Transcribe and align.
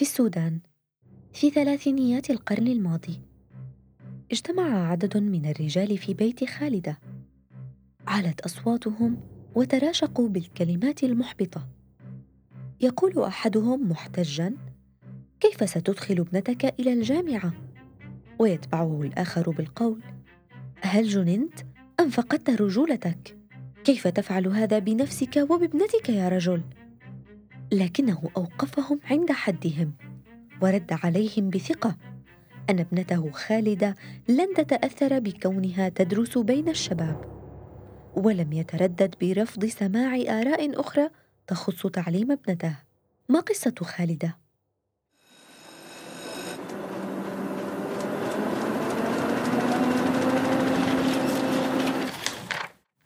في 0.00 0.06
السودان 0.06 0.60
في 1.32 1.50
ثلاثينيات 1.50 2.30
القرن 2.30 2.66
الماضي. 2.68 3.20
اجتمع 4.32 4.90
عدد 4.90 5.16
من 5.16 5.50
الرجال 5.50 5.98
في 5.98 6.14
بيت 6.14 6.44
خالدة. 6.44 6.98
علت 8.06 8.40
أصواتهم 8.40 9.20
وتراشقوا 9.54 10.28
بالكلمات 10.28 11.04
المحبطة. 11.04 11.68
يقول 12.80 13.22
أحدهم 13.22 13.90
محتجا 13.90 14.56
كيف 15.40 15.70
ستدخل 15.70 16.18
ابنتك 16.18 16.80
إلى 16.80 16.92
الجامعة؟ 16.92 17.52
ويتبعه 18.38 19.02
الآخر 19.02 19.50
بالقول 19.50 20.02
هل 20.80 21.08
جننت 21.08 21.60
أم 22.00 22.10
فقدت 22.10 22.50
رجولتك؟ 22.50 23.36
كيف 23.84 24.08
تفعل 24.08 24.48
هذا 24.48 24.78
بنفسك 24.78 25.46
وبابنتك 25.50 26.08
يا 26.08 26.28
رجل؟ 26.28 26.62
لكنه 27.72 28.30
أوقفهم 28.36 29.00
عند 29.04 29.32
حدهم 29.32 29.92
ورد 30.62 30.98
عليهم 31.04 31.50
بثقة. 31.50 31.96
أن 32.70 32.78
ابنته 32.78 33.30
خالدة 33.30 33.96
لن 34.28 34.54
تتأثر 34.54 35.18
بكونها 35.18 35.88
تدرس 35.88 36.38
بين 36.38 36.68
الشباب. 36.68 37.40
ولم 38.16 38.52
يتردد 38.52 39.14
برفض 39.20 39.64
سماع 39.64 40.14
آراء 40.14 40.80
أخرى 40.80 41.08
تخص 41.46 41.86
تعليم 41.86 42.32
ابنته. 42.32 42.76
ما 43.28 43.40
قصة 43.40 43.74
خالدة؟ 43.82 44.38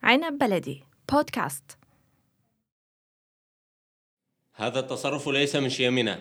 عنب 0.03 0.39
بلدي 0.39 0.85
بودكاست 1.13 1.84
هذا 4.55 4.81
التصرف 4.81 5.29
ليس 5.29 5.57
من 5.57 5.69
شيمنا. 5.69 6.21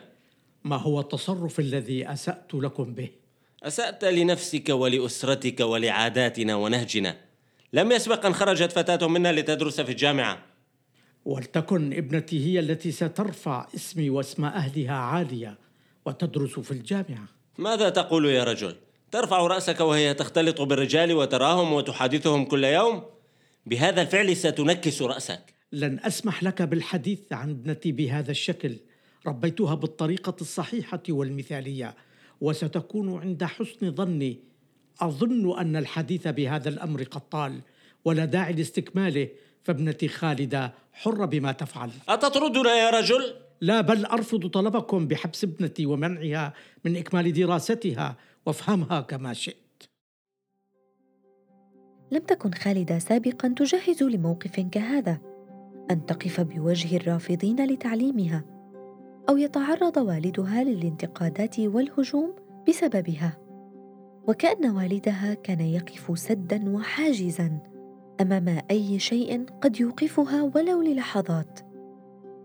ما 0.63 0.75
هو 0.75 0.99
التصرف 0.99 1.59
الذي 1.59 2.13
أسأت 2.13 2.53
لكم 2.53 2.93
به؟ 2.93 3.09
أسأت 3.63 4.05
لنفسك 4.05 4.69
ولأسرتك 4.69 5.59
ولعاداتنا 5.59 6.55
ونهجنا. 6.55 7.17
لم 7.73 7.91
يسبق 7.91 8.25
ان 8.25 8.33
خرجت 8.33 8.71
فتاة 8.71 9.07
منا 9.07 9.31
لتدرس 9.31 9.81
في 9.81 9.91
الجامعة. 9.91 10.45
ولتكن 11.25 11.93
ابنتي 11.93 12.45
هي 12.45 12.59
التي 12.59 12.91
سترفع 12.91 13.67
اسمي 13.75 14.09
واسم 14.09 14.45
أهلها 14.45 14.93
عالية 14.93 15.57
وتدرس 16.05 16.59
في 16.59 16.71
الجامعة. 16.71 17.27
ماذا 17.57 17.89
تقول 17.89 18.25
يا 18.25 18.43
رجل؟ 18.43 18.75
ترفع 19.11 19.47
رأسك 19.47 19.79
وهي 19.79 20.13
تختلط 20.13 20.61
بالرجال 20.61 21.13
وتراهم 21.13 21.73
وتحادثهم 21.73 22.45
كل 22.45 22.63
يوم؟ 22.63 23.03
بهذا 23.65 24.01
الفعل 24.01 24.37
ستنكس 24.37 25.01
رأسك. 25.01 25.53
لن 25.73 25.99
أسمح 25.99 26.43
لك 26.43 26.61
بالحديث 26.61 27.33
عن 27.33 27.49
ابنتي 27.49 27.91
بهذا 27.91 28.31
الشكل. 28.31 28.75
ربيتها 29.27 29.75
بالطريقة 29.75 30.35
الصحيحة 30.41 31.03
والمثالية 31.09 31.95
وستكون 32.41 33.19
عند 33.19 33.43
حسن 33.43 33.91
ظني. 33.91 34.39
أظن 34.99 35.59
أن 35.59 35.75
الحديث 35.75 36.27
بهذا 36.27 36.69
الأمر 36.69 37.03
قد 37.03 37.29
طال 37.29 37.61
ولا 38.05 38.25
داعي 38.25 38.53
لاستكماله. 38.53 39.29
فابنتي 39.63 40.07
خالدة 40.07 40.73
حره 40.93 41.25
بما 41.25 41.51
تفعل. 41.51 41.91
أتطردنا 42.09 42.75
يا 42.75 42.89
رجل؟ 42.89 43.33
لا 43.61 43.81
بل 43.81 44.05
أرفض 44.05 44.47
طلبكم 44.47 45.07
بحبس 45.07 45.43
ابنتي 45.43 45.85
ومنعها 45.85 46.53
من 46.85 46.97
إكمال 46.97 47.33
دراستها. 47.33 48.17
وافهمها 48.45 49.01
كما 49.01 49.33
شئت. 49.33 49.83
لم 52.11 52.21
تكن 52.21 52.51
خالدة 52.51 52.99
سابقا 52.99 53.47
تجهز 53.47 54.03
لموقف 54.03 54.59
كهذا. 54.59 55.32
أن 55.91 56.05
تقف 56.05 56.41
بوجه 56.41 56.97
الرافضين 56.97 57.65
لتعليمها 57.65 58.43
أو 59.29 59.37
يتعرض 59.37 59.97
والدها 59.97 60.63
للانتقادات 60.63 61.59
والهجوم 61.59 62.33
بسببها. 62.69 63.37
وكأن 64.27 64.69
والدها 64.69 65.33
كان 65.33 65.59
يقف 65.59 66.19
سدا 66.19 66.69
وحاجزا 66.69 67.59
أمام 68.21 68.59
أي 68.71 68.99
شيء 68.99 69.45
قد 69.61 69.79
يوقفها 69.79 70.51
ولو 70.55 70.81
للحظات. 70.81 71.59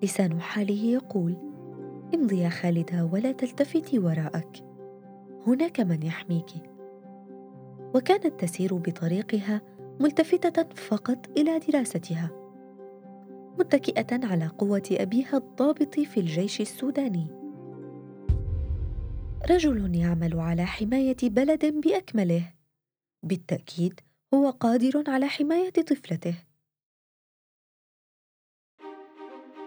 لسان 0.02 0.40
حاله 0.40 0.84
يقول 0.84 1.36
امضي 2.14 2.38
يا 2.38 2.48
خالده 2.48 3.08
ولا 3.12 3.32
تلتفتي 3.32 3.98
وراءك. 3.98 4.64
هناك 5.46 5.80
من 5.80 6.02
يحميك. 6.02 6.50
وكانت 7.94 8.40
تسير 8.40 8.74
بطريقها 8.74 9.62
ملتفتة 10.00 10.64
فقط 10.74 11.38
إلى 11.38 11.58
دراستها. 11.58 12.37
متكئة 13.58 14.26
على 14.26 14.46
قوة 14.46 14.88
أبيها 14.92 15.36
الضابط 15.36 16.00
في 16.00 16.20
الجيش 16.20 16.60
السوداني. 16.60 17.26
رجل 19.50 19.94
يعمل 19.94 20.40
على 20.40 20.64
حماية 20.66 21.16
بلد 21.22 21.66
بأكمله. 21.66 22.52
بالتأكيد 23.22 24.00
هو 24.34 24.50
قادر 24.50 25.04
على 25.08 25.26
حماية 25.26 25.70
طفلته. 25.70 26.34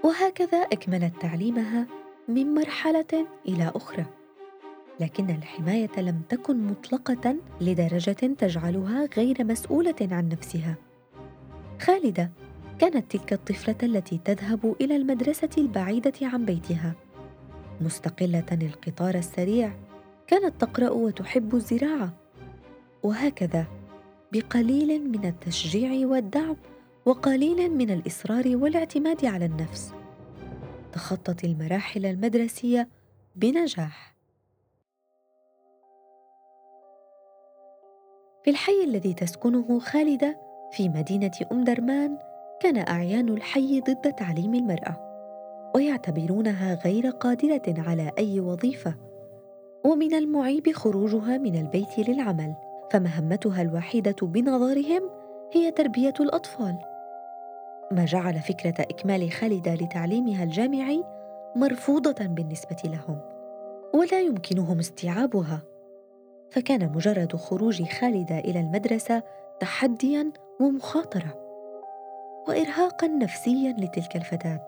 وهكذا 0.03 0.57
أكملت 0.57 1.21
تعليمها 1.21 1.87
من 2.27 2.53
مرحلة 2.53 3.27
إلى 3.47 3.71
أخرى. 3.75 4.05
لكن 4.99 5.29
الحماية 5.29 5.99
لم 5.99 6.21
تكن 6.29 6.67
مطلقة 6.67 7.35
لدرجة 7.61 8.11
تجعلها 8.11 9.05
غير 9.17 9.43
مسؤولة 9.43 9.95
عن 10.01 10.29
نفسها. 10.29 10.75
خالدة 11.81 12.31
كانت 12.81 13.11
تلك 13.11 13.33
الطفلة 13.33 13.75
التي 13.83 14.17
تذهب 14.25 14.75
إلى 14.81 14.95
المدرسة 14.95 15.49
البعيدة 15.57 16.13
عن 16.21 16.45
بيتها. 16.45 16.93
مستقلة 17.81 18.45
القطار 18.51 19.15
السريع 19.15 19.73
كانت 20.27 20.61
تقرأ 20.61 20.89
وتحب 20.89 21.55
الزراعة. 21.55 22.13
وهكذا 23.03 23.65
بقليل 24.31 25.11
من 25.11 25.25
التشجيع 25.25 26.07
والدعم 26.07 26.55
وقليل 27.05 27.71
من 27.71 27.91
الإصرار 27.91 28.43
والاعتماد 28.55 29.25
على 29.25 29.45
النفس 29.45 29.93
تخطت 30.93 31.43
المراحل 31.43 32.05
المدرسية 32.05 32.89
بنجاح. 33.35 34.15
في 38.43 38.49
الحي 38.49 38.83
الذي 38.83 39.13
تسكنه 39.13 39.79
خالدة 39.79 40.37
في 40.71 40.89
مدينة 40.89 41.31
ام 41.51 41.63
درمان 41.63 42.30
كان 42.61 42.77
أعيان 42.77 43.29
الحي 43.29 43.81
ضد 43.81 44.13
تعليم 44.13 44.55
المرأة 44.55 45.11
ويعتبرونها 45.75 46.73
غير 46.73 47.09
قادرة 47.09 47.61
على 47.67 48.11
أي 48.17 48.39
وظيفة. 48.39 48.95
ومن 49.85 50.13
المعيب 50.13 50.71
خروجها 50.71 51.37
من 51.37 51.55
البيت 51.55 52.09
للعمل 52.09 52.55
فمهمتها 52.91 53.61
الوحيدة 53.61 54.15
بنظرهم 54.21 55.09
هي 55.53 55.71
تربية 55.71 56.13
الأطفال. 56.19 56.77
ما 57.91 58.05
جعل 58.05 58.39
فكرة 58.39 58.81
إكمال 58.81 59.31
خالده 59.31 59.73
لتعليمها 59.73 60.43
الجامعي 60.43 61.03
مرفوضة 61.55 62.25
بالنسبة 62.25 62.77
لهم 62.85 63.19
ولا 63.93 64.21
يمكنهم 64.21 64.79
استيعابها. 64.79 65.61
فكان 66.49 66.91
مجرد 66.91 67.35
خروج 67.35 67.83
خالده 67.83 68.39
إلى 68.39 68.59
المدرسة 68.59 69.23
تحديا 69.59 70.31
ومخاطرة. 70.59 71.50
وارهاقا 72.47 73.07
نفسيا 73.07 73.75
لتلك 73.77 74.15
الفتاة 74.15 74.67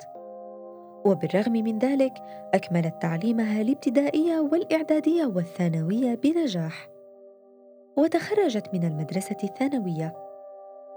وبالرغم 1.05 1.51
من 1.51 1.79
ذلك 1.79 2.13
اكملت 2.53 3.01
تعليمها 3.01 3.61
الابتدائية 3.61 4.39
والإعدادية 4.39 5.25
والثانوية 5.25 6.15
بنجاح 6.15 6.89
وتخرجت 7.97 8.69
من 8.73 8.83
المدرسة 8.83 9.37
الثانوية 9.43 10.13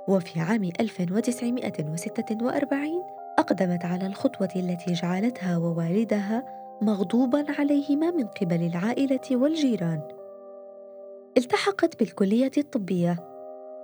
وفي 0.09 0.41
عام 0.41 0.71
1946 0.81 3.05
أقدمت 3.39 3.85
على 3.85 4.07
الخطوة 4.07 4.49
التي 4.57 4.93
جعلتها 4.93 5.57
ووالدها 5.57 6.45
مغضوبا 6.83 7.45
عليهما 7.59 8.11
من 8.11 8.27
قبل 8.27 8.63
العائلة 8.63 9.21
والجيران. 9.33 10.01
التحقت 11.37 11.99
بالكلية 11.99 12.51
الطبية. 12.59 13.17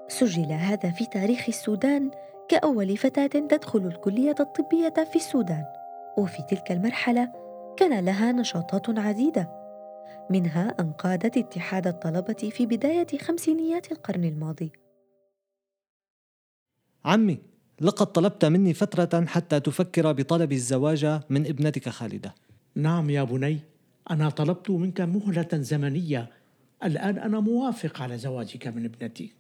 سجل 0.09 0.53
هذا 0.53 0.91
في 0.91 1.07
تاريخ 1.07 1.45
السودان 1.49 2.11
كأول 2.49 2.97
فتاة 2.97 3.27
تدخل 3.27 3.87
الكلية 3.87 4.35
الطبية 4.41 4.95
في 5.13 5.17
السودان، 5.17 5.65
وفي 6.19 6.43
تلك 6.51 6.73
المرحلة 6.73 7.33
كان 7.77 8.05
لها 8.05 8.33
نشاطات 8.33 8.99
عديدة، 8.99 9.51
منها 10.31 10.75
أن 10.81 10.93
قادت 10.93 11.37
اتحاد 11.37 11.87
الطلبة 11.87 12.51
في 12.53 12.67
بداية 12.67 13.19
خمسينيات 13.19 13.93
القرن 13.93 14.25
الماضي. 14.25 14.73
عمي 17.05 17.39
لقد 17.81 18.07
طلبت 18.07 18.45
مني 18.45 18.75
فترة 18.75 19.25
حتى 19.27 19.61
تفكر 19.61 20.13
بطلب 20.13 20.53
الزواج 20.53 21.21
من 21.31 21.47
ابنتك 21.47 21.89
خالدة. 21.89 22.35
نعم 22.75 23.11
يا 23.11 23.23
بني 23.25 23.59
أنا 24.11 24.31
طلبت 24.31 24.71
منك 24.71 25.01
مهلة 25.01 25.49
زمنية. 25.53 26.31
الآن 26.85 27.19
أنا 27.19 27.41
موافق 27.41 28.03
على 28.03 28.19
زواجك 28.19 28.67
من 28.67 28.85
ابنتي. 28.85 29.33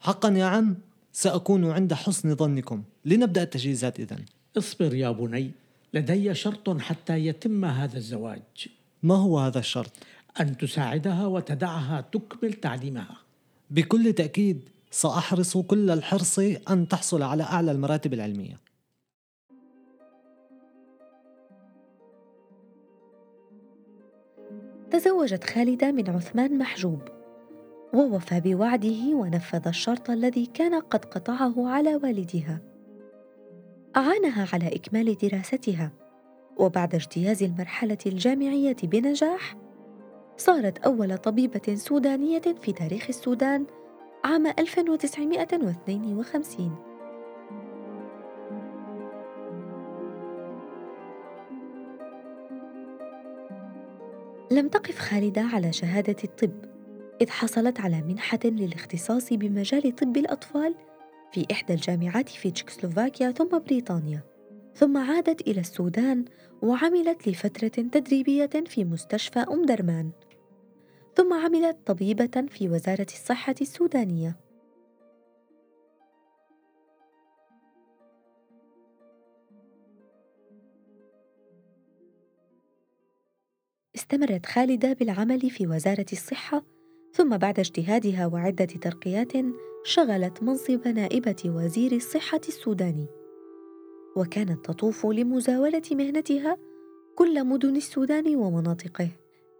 حقا 0.00 0.28
يا 0.28 0.44
عم 0.44 0.76
سأكون 1.18 1.70
عند 1.70 1.94
حسن 1.94 2.34
ظنكم. 2.34 2.82
لنبدأ 3.04 3.42
التجهيزات 3.42 4.00
إذن. 4.00 4.24
اصبر 4.58 4.94
يا 4.94 5.10
بني 5.10 5.50
لدي 5.94 6.34
شرط 6.34 6.80
حتى 6.80 7.26
يتم 7.26 7.64
هذا 7.64 7.96
الزواج. 7.96 8.68
ما 9.02 9.14
هو 9.14 9.38
هذا 9.38 9.58
الشرط؟ 9.58 9.92
أن 10.40 10.56
تساعدها 10.56 11.26
وتدعها 11.26 12.00
تكمل 12.00 12.52
تعليمها. 12.52 13.16
بكل 13.70 14.12
تأكيد 14.12 14.68
سأحرص 14.90 15.56
كل 15.56 15.90
الحرص 15.90 16.38
أن 16.70 16.88
تحصل 16.88 17.22
على 17.22 17.42
أعلى 17.42 17.70
المراتب 17.70 18.14
العلمية. 18.14 18.60
تزوجت 24.90 25.44
خالدة 25.44 25.92
من 25.92 26.10
عثمان 26.10 26.58
محجوب. 26.58 27.17
ووفى 27.94 28.40
بوعده 28.40 29.14
ونفذ 29.14 29.68
الشرط 29.68 30.10
الذي 30.10 30.46
كان 30.46 30.74
قد 30.74 31.04
قطعه 31.04 31.68
على 31.68 31.96
والدها. 31.96 32.60
أعانها 33.96 34.46
على 34.52 34.68
إكمال 34.68 35.18
دراستها 35.18 35.92
وبعد 36.56 36.94
اجتياز 36.94 37.42
المرحلة 37.42 37.98
الجامعية 38.06 38.76
بنجاح 38.82 39.56
صارت 40.36 40.78
أول 40.78 41.18
طبيبة 41.18 41.74
سودانية 41.74 42.42
في 42.62 42.72
تاريخ 42.72 43.06
السودان 43.08 43.66
عام 44.24 44.46
1952 44.46 46.76
لم 54.50 54.68
تقف 54.68 54.98
خالدة 54.98 55.42
على 55.42 55.72
شهادة 55.72 56.16
الطب. 56.24 56.77
إذ 57.20 57.30
حصلت 57.30 57.80
على 57.80 58.02
منحة 58.02 58.38
للاختصاص 58.44 59.32
بمجال 59.32 59.96
طب 59.96 60.16
الأطفال 60.16 60.74
في 61.32 61.46
إحدى 61.52 61.74
الجامعات 61.74 62.28
في 62.28 62.50
تشيكوسلوفاكيا 62.50 63.30
ثم 63.30 63.58
بريطانيا 63.58 64.22
ثم 64.74 64.96
عادت 64.96 65.40
إلى 65.40 65.60
السودان 65.60 66.24
وعملت 66.62 67.28
لفترة 67.28 67.68
تدريبية 67.68 68.50
في 68.66 68.84
مستشفى 68.84 69.38
أم 69.38 69.64
درمان 69.64 70.10
ثم 71.16 71.32
عملت 71.32 71.76
طبيبة 71.86 72.46
في 72.48 72.68
وزارة 72.68 73.06
الصحة 73.12 73.54
السودانية. 73.60 74.36
استمرت 83.96 84.46
خالدة 84.46 84.92
بالعمل 84.92 85.50
في 85.50 85.66
وزارة 85.66 86.06
الصحة 86.12 86.77
ثم 87.18 87.36
بعد 87.36 87.58
اجتهادها 87.58 88.26
وعدة 88.26 88.64
ترقيات 88.64 89.32
شغلت 89.84 90.42
منصب 90.42 90.88
نائبة 90.88 91.36
وزير 91.46 91.92
الصحة 91.92 92.40
السوداني. 92.48 93.06
وكانت 94.16 94.64
تطوف 94.64 95.06
لمزاولة 95.06 95.82
مهنتها 95.92 96.56
كل 97.14 97.44
مدن 97.44 97.76
السودان 97.76 98.36
ومناطقه 98.36 99.08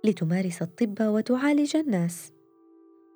لتمارس 0.05 0.63
الطب 0.63 1.01
وتعالج 1.01 1.77
الناس. 1.77 2.33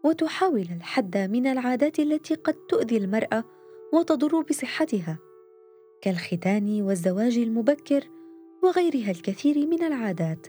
وتحاول 0.04 0.66
الحد 0.76 1.16
من 1.16 1.46
العادات 1.46 1.98
التي 1.98 2.34
قد 2.34 2.54
تؤذي 2.54 2.96
المرأة 2.96 3.44
وتضر 3.92 4.40
بصحتها 4.40 5.18
كالختان 6.00 6.82
والزواج 6.82 7.38
المبكر 7.38 8.08
وغيرها 8.62 9.10
الكثير 9.10 9.66
من 9.66 9.82
العادات 9.82 10.46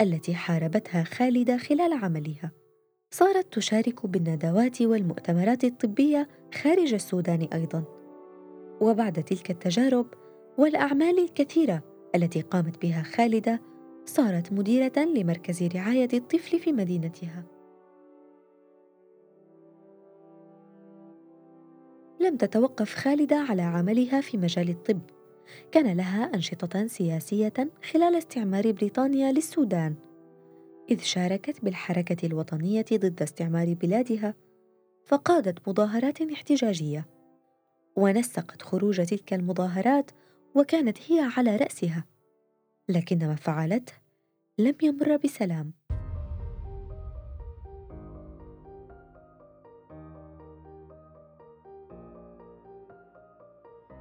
التي 0.00 0.34
حاربتها 0.34 1.04
خالدة 1.04 1.56
خلال 1.56 1.92
عملها. 1.92 2.59
صارت 3.12 3.54
تشارك 3.54 4.06
بالندوات 4.06 4.82
والمؤتمرات 4.82 5.64
الطبية 5.64 6.28
خارج 6.54 6.94
السودان 6.94 7.48
أيضا. 7.52 7.84
وبعد 8.80 9.24
تلك 9.24 9.50
التجارب 9.50 10.06
والأعمال 10.58 11.18
الكثيرة 11.18 11.82
التي 12.14 12.40
قامت 12.40 12.82
بها 12.82 13.02
خالدة 13.02 13.60
صارت 14.06 14.52
مديرة 14.52 14.98
لمركز 14.98 15.62
رعاية 15.62 16.08
الطفل 16.12 16.58
في 16.58 16.72
مدينتها. 16.72 17.44
لم 22.20 22.36
تتوقف 22.36 22.94
خالدة 22.94 23.36
على 23.36 23.62
عملها 23.62 24.20
في 24.20 24.36
مجال 24.36 24.68
الطب، 24.68 25.00
كان 25.72 25.96
لها 25.96 26.34
أنشطة 26.34 26.86
سياسية 26.86 27.70
خلال 27.92 28.14
استعمار 28.14 28.72
بريطانيا 28.72 29.32
للسودان، 29.32 29.94
إذ 30.88 31.00
شاركت 31.00 31.64
بالحركة 31.64 32.26
الوطنية 32.26 32.84
ضد 32.92 33.22
استعمار 33.22 33.74
بلادها، 33.74 34.34
فقادت 35.06 35.68
مظاهرات 35.68 36.20
احتجاجية، 36.20 37.06
ونسقت 37.96 38.62
خروج 38.62 39.04
تلك 39.04 39.34
المظاهرات 39.34 40.10
وكانت 40.54 40.98
هي 41.08 41.30
على 41.36 41.56
رأسها. 41.56 42.04
لكن 42.88 43.18
ما 43.18 43.34
فعلته 43.34 43.92
لم 44.58 44.74
يمر 44.82 45.16
بسلام. 45.16 45.72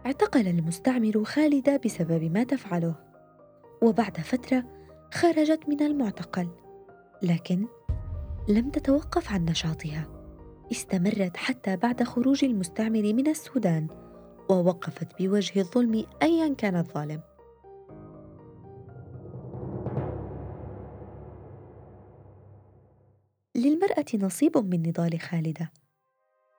اعتقل 0.05 0.47
المستعمر 0.47 1.23
خالد 1.23 1.81
بسبب 1.85 2.23
ما 2.23 2.43
تفعله. 2.43 2.95
وبعد 3.81 4.17
فترة 4.17 4.63
خرجت 5.13 5.69
من 5.69 5.81
المعتقل. 5.81 6.69
لكن 7.21 7.66
لم 8.48 8.69
تتوقف 8.69 9.31
عن 9.33 9.45
نشاطها. 9.45 10.07
استمرت 10.71 11.38
حتى 11.38 11.77
بعد 11.77 12.04
خروج 12.04 12.45
المستعمر 12.45 13.13
من 13.13 13.27
السودان 13.27 13.88
ووقفت 14.50 15.21
بوجه 15.21 15.60
الظلم 15.60 16.06
ايا 16.21 16.54
كان 16.54 16.75
الظالم. 16.75 17.21
للمرأة 23.56 24.06
نصيب 24.13 24.57
من 24.57 24.88
نضال 24.88 25.19
خالدة. 25.19 25.71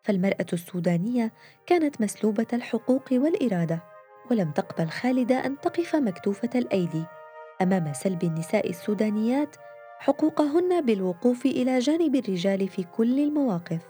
فالمرأة 0.02 0.46
السودانية 0.52 1.32
كانت 1.66 2.00
مسلوبة 2.00 2.46
الحقوق 2.52 3.12
والإرادة 3.12 3.82
ولم 4.30 4.50
تقبل 4.50 4.88
خالدة 4.88 5.46
أن 5.46 5.60
تقف 5.60 5.96
مكتوفة 5.96 6.50
الأيدي. 6.54 7.04
أمام 7.62 7.92
سلب 7.92 8.24
النساء 8.24 8.70
السودانيات 8.70 9.56
حقوقهن 10.00 10.80
بالوقوف 10.80 11.46
إلى 11.46 11.78
جانب 11.78 12.16
الرجال 12.16 12.68
في 12.68 12.82
كل 12.82 13.20
المواقف 13.20 13.80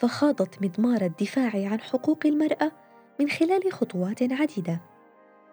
فخاضت 0.00 0.62
مضمار 0.62 1.02
الدفاع 1.02 1.50
عن 1.54 1.80
حقوق 1.80 2.26
المرأة 2.26 2.72
من 3.20 3.28
خلال 3.28 3.72
خطوات 3.72 4.22
عديدة. 4.22 4.80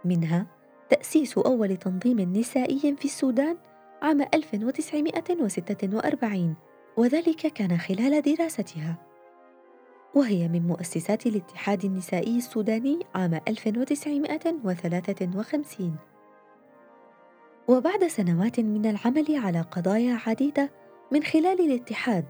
منها 0.06 0.46
تأسيس 0.90 1.38
أول 1.38 1.78
تنظيم 1.78 2.20
نسائي 2.20 2.80
في 2.80 3.06
السودان 3.06 3.58
عام 4.02 4.22
1946 4.22 6.56
وذلك 6.98 7.48
كان 7.48 7.78
خلال 7.78 8.22
دراستها. 8.22 8.98
وهي 10.16 10.48
من 10.48 10.68
مؤسسات 10.68 11.26
الاتحاد 11.26 11.86
النسائي 11.86 12.38
السوداني 12.38 13.00
عام 13.16 13.40
1953 13.48 15.96
وبعد 17.68 18.08
سنوات 18.08 18.60
من 18.60 18.86
العمل 18.86 19.26
على 19.30 19.62
قضايا 19.62 20.20
عديدة 20.28 20.72
من 21.12 21.24
خلال 21.24 21.62
الاتحاد 21.62 22.26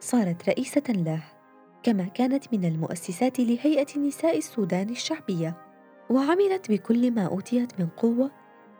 صارت 0.00 0.48
رئيسة 0.48 0.82
له 0.88 1.22
كما 1.82 2.04
كانت 2.04 2.54
من 2.54 2.64
المؤسسات 2.64 3.40
لهيئة 3.40 3.98
نساء 3.98 4.38
السودان 4.38 4.88
الشعبية 4.88 5.56
وعملت 6.10 6.70
بكل 6.70 7.10
ما 7.10 7.26
أوتيت 7.26 7.80
من 7.80 7.86
قوة 7.86 8.30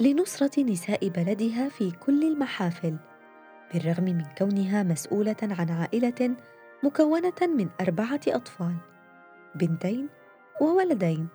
لنصرة 0.00 0.62
نساء 0.62 1.08
بلدها 1.08 1.68
في 1.68 1.90
كل 1.90 2.22
المحافل 2.22 2.96
بالرغم 3.72 4.04
من 4.04 4.24
كونها 4.38 4.82
مسؤولة 4.82 5.36
عن 5.42 5.70
عائلة 5.70 6.36
مكونة 6.82 7.56
من 7.56 7.68
أربعة 7.80 8.20
أطفال 8.28 8.74
بنتين 9.54 10.08
وولدين. 10.60 11.28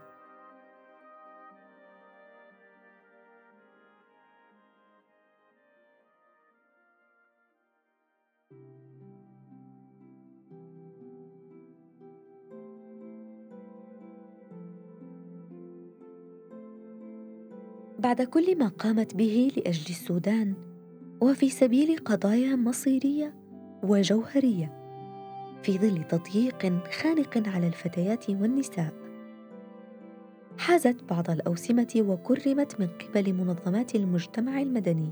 بعد 17.99 18.21
كل 18.21 18.57
ما 18.57 18.67
قامت 18.67 19.15
به 19.15 19.51
لأجل 19.57 19.85
السودان 19.89 20.53
وفي 21.21 21.49
سبيل 21.49 21.97
قضايا 21.97 22.55
مصيرية 22.55 23.35
وجوهرية 23.83 24.73
في 25.63 25.77
ظل 25.77 26.03
تضييق 26.03 26.87
خانق 26.91 27.49
على 27.49 27.67
الفتيات 27.67 28.29
والنساء. 28.29 28.93
حازت 30.57 31.03
بعض 31.03 31.29
الأوسمة 31.29 31.93
وكرمت 31.97 32.79
من 32.79 32.87
قبل 32.87 33.33
منظمات 33.33 33.95
المجتمع 33.95 34.61
المدني. 34.61 35.09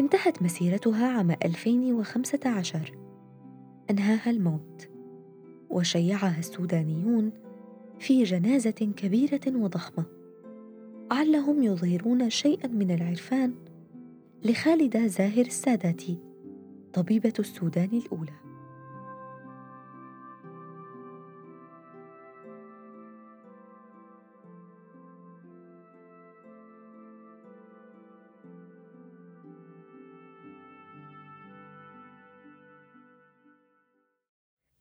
انتهت 0.00 0.42
مسيرتها 0.42 1.06
عام 1.06 1.30
2015 1.30 2.98
أنهاها 3.90 4.30
الموت. 4.30 4.88
وشيعها 5.70 6.38
السودانيون 6.38 7.32
في 8.02 8.22
جنازة 8.22 8.70
كبيرة 8.70 9.40
وضخمة. 9.46 10.04
علهم 11.10 11.62
يظهرون 11.62 12.30
شيئا 12.30 12.66
من 12.68 12.90
العرفان 12.90 13.54
لخالدة 14.44 15.06
زاهر 15.06 15.46
الساداتي 15.46 16.18
طبيبة 16.92 17.32
السودان 17.38 17.88
الأولى. 17.92 18.51